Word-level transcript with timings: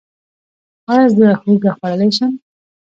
ایا 0.91 1.05
زه 1.17 1.27
هوږه 1.41 1.71
خوړلی 1.77 2.09
شم؟ 2.17 2.31